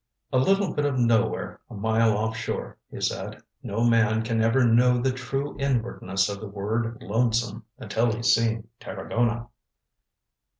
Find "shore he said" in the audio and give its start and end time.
2.35-3.43